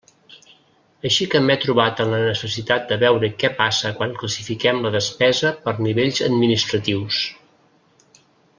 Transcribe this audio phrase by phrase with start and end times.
[1.09, 5.53] Així que m'he trobat en la necessitat de veure què passa quan classifiquem la despesa
[5.67, 7.21] per nivells administratius.